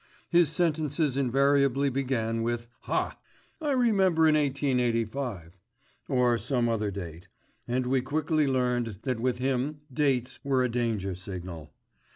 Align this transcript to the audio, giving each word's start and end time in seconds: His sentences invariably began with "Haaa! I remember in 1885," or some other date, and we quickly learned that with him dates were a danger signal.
His 0.31 0.49
sentences 0.49 1.15
invariably 1.15 1.91
began 1.91 2.41
with 2.41 2.65
"Haaa! 2.85 3.17
I 3.61 3.69
remember 3.73 4.27
in 4.27 4.33
1885," 4.33 5.55
or 6.07 6.39
some 6.39 6.67
other 6.67 6.89
date, 6.89 7.27
and 7.67 7.85
we 7.85 8.01
quickly 8.01 8.47
learned 8.47 8.97
that 9.03 9.19
with 9.19 9.37
him 9.37 9.81
dates 9.93 10.39
were 10.43 10.63
a 10.63 10.69
danger 10.69 11.13
signal. 11.13 11.71